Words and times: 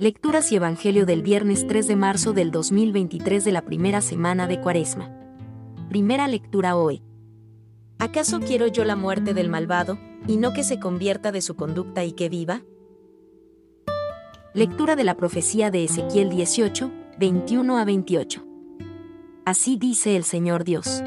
Lecturas 0.00 0.52
y 0.52 0.54
Evangelio 0.54 1.06
del 1.06 1.22
viernes 1.22 1.66
3 1.66 1.88
de 1.88 1.96
marzo 1.96 2.32
del 2.32 2.52
2023 2.52 3.44
de 3.44 3.50
la 3.50 3.62
primera 3.62 4.00
semana 4.00 4.46
de 4.46 4.60
Cuaresma. 4.60 5.12
Primera 5.88 6.28
lectura 6.28 6.76
hoy. 6.76 7.02
¿Acaso 7.98 8.38
quiero 8.38 8.68
yo 8.68 8.84
la 8.84 8.94
muerte 8.94 9.34
del 9.34 9.48
malvado, 9.48 9.98
y 10.28 10.36
no 10.36 10.52
que 10.52 10.62
se 10.62 10.78
convierta 10.78 11.32
de 11.32 11.40
su 11.40 11.56
conducta 11.56 12.04
y 12.04 12.12
que 12.12 12.28
viva? 12.28 12.62
Lectura 14.54 14.94
de 14.94 15.02
la 15.02 15.16
profecía 15.16 15.72
de 15.72 15.82
Ezequiel 15.82 16.30
18, 16.30 16.92
21 17.18 17.76
a 17.76 17.84
28. 17.84 18.46
Así 19.44 19.78
dice 19.78 20.14
el 20.14 20.22
Señor 20.22 20.62
Dios. 20.62 21.02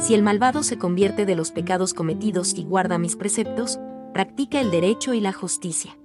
Si 0.00 0.14
el 0.14 0.24
malvado 0.24 0.64
se 0.64 0.76
convierte 0.76 1.24
de 1.24 1.36
los 1.36 1.52
pecados 1.52 1.94
cometidos 1.94 2.54
y 2.58 2.64
guarda 2.64 2.98
mis 2.98 3.14
preceptos, 3.14 3.78
practica 4.12 4.60
el 4.60 4.72
derecho 4.72 5.14
y 5.14 5.20
la 5.20 5.32
justicia 5.32 5.96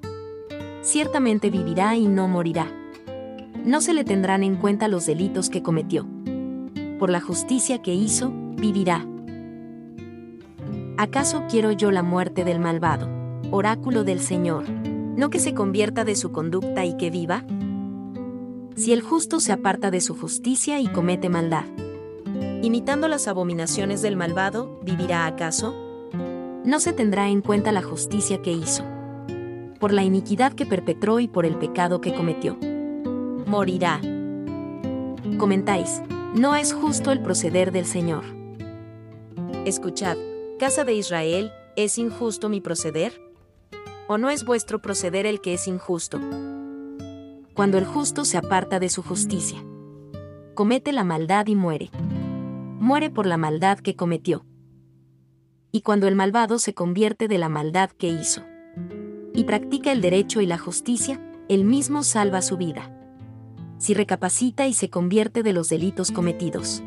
ciertamente 0.88 1.50
vivirá 1.50 1.98
y 1.98 2.08
no 2.08 2.30
morirá. 2.30 2.72
No 3.66 3.82
se 3.82 3.94
le 3.94 4.06
tendrán 4.06 4.42
en 4.44 4.56
cuenta 4.56 4.88
los 4.88 5.06
delitos 5.06 5.50
que 5.50 5.62
cometió. 5.62 6.08
Por 6.98 7.10
la 7.10 7.20
justicia 7.20 7.82
que 7.82 7.94
hizo, 7.94 8.32
vivirá. 8.56 9.06
¿Acaso 10.98 11.44
quiero 11.50 11.74
yo 11.74 11.92
la 11.92 12.04
muerte 12.04 12.46
del 12.46 12.60
malvado? 12.60 13.10
Oráculo 13.52 14.06
del 14.06 14.22
Señor. 14.22 14.64
¿No 14.70 15.30
que 15.30 15.40
se 15.40 15.54
convierta 15.54 16.06
de 16.06 16.16
su 16.16 16.32
conducta 16.32 16.86
y 16.86 16.96
que 16.96 17.10
viva? 17.10 17.44
Si 18.76 18.94
el 18.94 19.02
justo 19.02 19.42
se 19.42 19.52
aparta 19.52 19.92
de 19.92 20.00
su 20.00 20.16
justicia 20.16 20.80
y 20.80 20.88
comete 20.88 21.28
maldad. 21.28 21.66
Imitando 22.64 23.10
las 23.10 23.28
abominaciones 23.28 24.02
del 24.02 24.16
malvado, 24.16 24.80
¿vivirá 24.84 25.26
acaso? 25.26 25.76
No 26.64 26.80
se 26.80 26.94
tendrá 26.94 27.28
en 27.28 27.42
cuenta 27.42 27.74
la 27.74 27.82
justicia 27.82 28.42
que 28.42 28.54
hizo 28.54 28.97
por 29.78 29.94
la 29.94 30.04
iniquidad 30.04 30.54
que 30.54 30.66
perpetró 30.66 31.20
y 31.20 31.28
por 31.28 31.46
el 31.46 31.58
pecado 31.58 32.02
que 32.02 32.14
cometió. 32.14 32.58
Morirá. 33.46 34.02
Comentáis, 35.38 36.02
no 36.36 36.56
es 36.56 36.74
justo 36.74 37.12
el 37.12 37.22
proceder 37.22 37.72
del 37.72 37.86
Señor. 37.86 38.24
Escuchad, 39.66 40.18
casa 40.60 40.84
de 40.84 40.94
Israel, 40.94 41.52
¿es 41.76 41.98
injusto 41.98 42.50
mi 42.50 42.62
proceder? 42.62 43.22
¿O 44.08 44.18
no 44.18 44.30
es 44.30 44.46
vuestro 44.46 44.82
proceder 44.82 45.26
el 45.26 45.42
que 45.42 45.54
es 45.54 45.68
injusto? 45.68 46.20
Cuando 47.54 47.78
el 47.78 47.86
justo 47.86 48.26
se 48.26 48.38
aparta 48.38 48.80
de 48.80 48.90
su 48.90 49.04
justicia, 49.04 49.64
comete 50.54 50.92
la 50.92 51.04
maldad 51.04 51.48
y 51.48 51.56
muere. 51.56 51.90
Muere 52.80 53.10
por 53.10 53.26
la 53.26 53.38
maldad 53.38 53.80
que 53.80 53.96
cometió. 53.96 54.46
Y 55.72 55.82
cuando 55.82 56.08
el 56.08 56.16
malvado 56.16 56.60
se 56.60 56.74
convierte 56.74 57.28
de 57.28 57.38
la 57.38 57.50
maldad 57.50 57.92
que 57.92 58.08
hizo 58.08 58.44
y 59.38 59.44
practica 59.44 59.92
el 59.92 60.02
derecho 60.02 60.42
y 60.42 60.48
la 60.48 60.58
justicia, 60.58 61.22
él 61.48 61.64
mismo 61.64 62.02
salva 62.02 62.42
su 62.42 62.58
vida. 62.58 62.92
Si 63.78 63.94
recapacita 63.94 64.66
y 64.66 64.74
se 64.74 64.90
convierte 64.90 65.44
de 65.44 65.54
los 65.54 65.70
delitos 65.70 66.12
cometidos, 66.12 66.82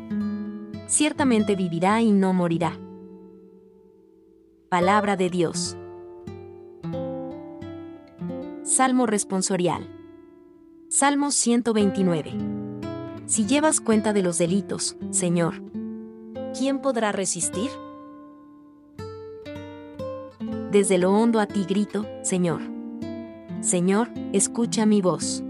ciertamente 0.85 1.55
vivirá 1.55 2.01
y 2.01 2.11
no 2.11 2.33
morirá. 2.33 2.77
Palabra 4.67 5.15
de 5.15 5.29
Dios. 5.29 5.77
Salmo 8.63 9.05
responsorial. 9.05 9.87
Salmo 10.89 11.31
129. 11.31 12.33
Si 13.27 13.45
llevas 13.45 13.79
cuenta 13.79 14.11
de 14.11 14.23
los 14.23 14.37
delitos, 14.37 14.97
Señor, 15.11 15.63
¿quién 16.53 16.81
podrá 16.81 17.13
resistir? 17.13 17.69
Desde 20.71 20.97
lo 20.97 21.11
hondo 21.11 21.41
a 21.41 21.47
ti 21.47 21.65
grito, 21.67 22.05
Señor. 22.21 22.61
Señor, 23.59 24.07
escucha 24.31 24.85
mi 24.85 25.01
voz. 25.01 25.43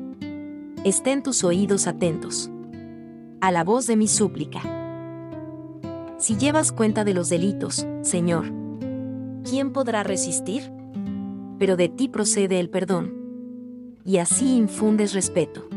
Estén 0.83 1.21
tus 1.21 1.43
oídos 1.43 1.85
atentos. 1.85 2.49
A 3.39 3.51
la 3.51 3.63
voz 3.63 3.85
de 3.85 3.97
mi 3.97 4.07
súplica. 4.07 4.61
Si 6.17 6.37
llevas 6.37 6.71
cuenta 6.71 7.03
de 7.03 7.13
los 7.13 7.29
delitos, 7.29 7.85
Señor, 8.01 8.51
¿quién 9.47 9.71
podrá 9.71 10.01
resistir? 10.01 10.71
Pero 11.59 11.77
de 11.77 11.87
ti 11.87 12.07
procede 12.07 12.59
el 12.59 12.71
perdón. 12.71 13.13
Y 14.03 14.17
así 14.17 14.55
infundes 14.55 15.13
respeto. 15.13 15.67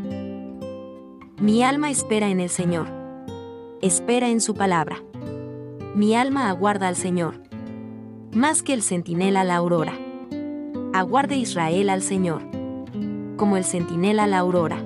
Mi 1.39 1.61
alma 1.61 1.91
espera 1.91 2.29
en 2.29 2.39
el 2.39 2.49
Señor. 2.49 2.87
Espera 3.83 4.27
en 4.27 4.41
su 4.41 4.55
palabra. 4.55 5.03
Mi 5.93 6.15
alma 6.15 6.49
aguarda 6.49 6.87
al 6.87 6.95
Señor 6.95 7.44
más 8.35 8.61
que 8.61 8.73
el 8.73 8.83
centinela 8.83 9.45
la 9.45 9.55
aurora. 9.55 9.97
Aguarde 10.93 11.37
Israel 11.37 11.89
al 11.89 12.01
Señor, 12.01 12.41
como 13.37 13.55
el 13.55 13.63
centinela 13.63 14.27
la 14.27 14.39
aurora. 14.39 14.83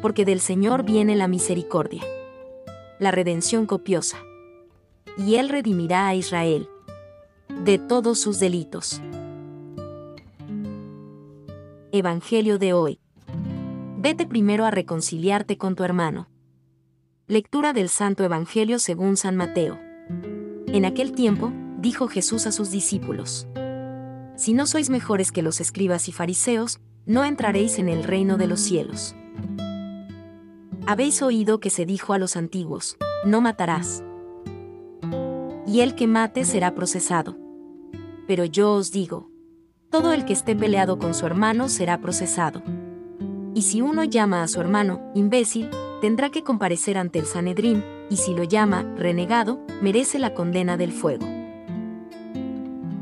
Porque 0.00 0.24
del 0.24 0.40
Señor 0.40 0.82
viene 0.82 1.14
la 1.14 1.28
misericordia, 1.28 2.02
la 2.98 3.10
redención 3.10 3.66
copiosa. 3.66 4.16
Y 5.18 5.34
Él 5.34 5.50
redimirá 5.50 6.08
a 6.08 6.14
Israel 6.14 6.68
de 7.64 7.76
todos 7.78 8.18
sus 8.18 8.40
delitos. 8.40 9.02
Evangelio 11.92 12.58
de 12.58 12.72
hoy. 12.72 12.98
Vete 13.98 14.24
primero 14.24 14.64
a 14.64 14.70
reconciliarte 14.70 15.58
con 15.58 15.76
tu 15.76 15.84
hermano. 15.84 16.30
Lectura 17.26 17.74
del 17.74 17.90
Santo 17.90 18.24
Evangelio 18.24 18.78
según 18.78 19.18
San 19.18 19.36
Mateo. 19.36 19.78
En 20.68 20.86
aquel 20.86 21.12
tiempo, 21.12 21.52
dijo 21.80 22.08
Jesús 22.08 22.46
a 22.46 22.52
sus 22.52 22.70
discípulos. 22.70 23.46
Si 24.36 24.54
no 24.54 24.66
sois 24.66 24.90
mejores 24.90 25.32
que 25.32 25.42
los 25.42 25.60
escribas 25.60 26.08
y 26.08 26.12
fariseos, 26.12 26.80
no 27.06 27.24
entraréis 27.24 27.78
en 27.78 27.88
el 27.88 28.04
reino 28.04 28.36
de 28.36 28.46
los 28.46 28.60
cielos. 28.60 29.14
Habéis 30.86 31.22
oído 31.22 31.60
que 31.60 31.70
se 31.70 31.86
dijo 31.86 32.12
a 32.12 32.18
los 32.18 32.36
antiguos, 32.36 32.96
no 33.24 33.40
matarás. 33.40 34.02
Y 35.66 35.80
el 35.80 35.94
que 35.94 36.06
mate 36.06 36.44
será 36.44 36.74
procesado. 36.74 37.36
Pero 38.26 38.44
yo 38.44 38.72
os 38.72 38.92
digo, 38.92 39.30
todo 39.90 40.12
el 40.12 40.24
que 40.24 40.32
esté 40.32 40.56
peleado 40.56 40.98
con 40.98 41.14
su 41.14 41.26
hermano 41.26 41.68
será 41.68 42.00
procesado. 42.00 42.62
Y 43.54 43.62
si 43.62 43.82
uno 43.82 44.04
llama 44.04 44.42
a 44.42 44.48
su 44.48 44.60
hermano, 44.60 45.10
imbécil, 45.14 45.68
tendrá 46.00 46.30
que 46.30 46.42
comparecer 46.42 46.96
ante 46.96 47.18
el 47.18 47.26
Sanedrín, 47.26 47.84
y 48.08 48.16
si 48.16 48.34
lo 48.34 48.44
llama, 48.44 48.82
renegado, 48.96 49.60
merece 49.82 50.18
la 50.18 50.34
condena 50.34 50.76
del 50.76 50.92
fuego. 50.92 51.39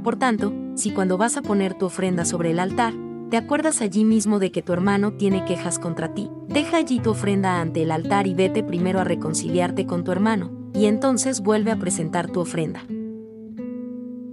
Por 0.09 0.17
tanto, 0.17 0.55
si 0.75 0.91
cuando 0.93 1.19
vas 1.19 1.37
a 1.37 1.43
poner 1.43 1.75
tu 1.75 1.85
ofrenda 1.85 2.25
sobre 2.25 2.53
el 2.53 2.61
altar, 2.61 2.95
te 3.29 3.37
acuerdas 3.37 3.83
allí 3.83 4.07
mismo 4.07 4.39
de 4.39 4.51
que 4.51 4.63
tu 4.63 4.73
hermano 4.73 5.13
tiene 5.13 5.45
quejas 5.45 5.79
contra 5.79 6.15
ti, 6.15 6.31
deja 6.49 6.79
allí 6.79 6.99
tu 6.99 7.11
ofrenda 7.11 7.61
ante 7.61 7.83
el 7.83 7.91
altar 7.91 8.27
y 8.27 8.33
vete 8.33 8.63
primero 8.63 9.01
a 9.01 9.05
reconciliarte 9.05 9.85
con 9.85 10.05
tu 10.05 10.11
hermano, 10.11 10.51
y 10.73 10.87
entonces 10.87 11.43
vuelve 11.43 11.73
a 11.73 11.79
presentar 11.79 12.31
tu 12.31 12.41
ofrenda. 12.41 12.81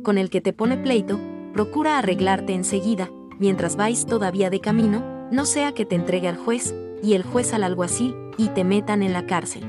Con 0.01 0.17
el 0.17 0.29
que 0.29 0.39
te 0.39 0.53
pone 0.53 0.77
pleito, 0.77 1.19
procura 1.51 1.97
arreglarte 1.97 2.53
enseguida, 2.53 3.09
mientras 3.37 3.75
vais 3.75 4.05
todavía 4.05 4.49
de 4.49 4.61
camino, 4.61 5.27
no 5.29 5.43
sea 5.43 5.73
que 5.73 5.85
te 5.85 5.95
entregue 5.95 6.29
al 6.29 6.37
juez, 6.37 6.73
y 7.03 7.15
el 7.15 7.23
juez 7.23 7.53
al 7.53 7.65
alguacil, 7.65 8.15
y 8.37 8.47
te 8.47 8.63
metan 8.63 9.03
en 9.03 9.11
la 9.11 9.25
cárcel. 9.25 9.65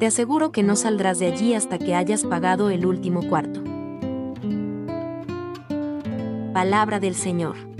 Te 0.00 0.06
aseguro 0.06 0.50
que 0.50 0.64
no 0.64 0.74
saldrás 0.74 1.20
de 1.20 1.26
allí 1.26 1.54
hasta 1.54 1.78
que 1.78 1.94
hayas 1.94 2.24
pagado 2.24 2.68
el 2.70 2.84
último 2.84 3.22
cuarto. 3.28 3.62
Palabra 6.54 7.00
del 7.00 7.16
Señor. 7.16 7.73